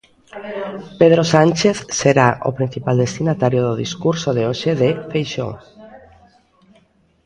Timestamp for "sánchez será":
1.33-2.29